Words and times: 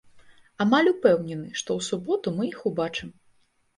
Амаль 0.63 0.87
упэўнены, 0.93 1.47
што 1.61 1.77
у 1.81 1.85
суботу 1.91 2.27
мы 2.39 2.51
іх 2.51 2.67
убачым. 2.71 3.09